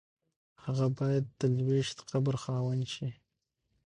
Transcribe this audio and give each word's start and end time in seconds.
هغه 0.63 0.87
باید 0.97 1.25
د 1.39 1.41
لویشت 1.57 1.97
قبر 2.11 2.35
خاوند 2.43 2.83
شي. 2.93 3.09